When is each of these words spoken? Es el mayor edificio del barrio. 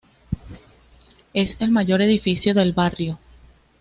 Es 1.35 1.57
el 1.59 1.69
mayor 1.69 2.01
edificio 2.01 2.55
del 2.55 2.73
barrio. 2.73 3.19